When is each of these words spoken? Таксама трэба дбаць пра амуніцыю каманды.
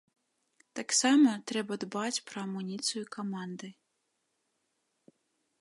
Таксама 0.79 1.29
трэба 1.51 1.77
дбаць 1.83 2.23
пра 2.31 2.39
амуніцыю 2.47 3.03
каманды. 3.19 3.73